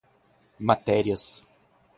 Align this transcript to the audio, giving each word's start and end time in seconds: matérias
matérias 0.65 1.45